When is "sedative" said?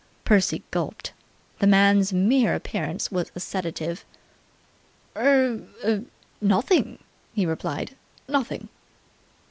3.39-4.03